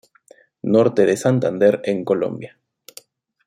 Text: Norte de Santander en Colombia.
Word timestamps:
Norte 0.63 1.05
de 1.05 1.15
Santander 1.15 1.79
en 1.83 2.03
Colombia. 2.03 2.57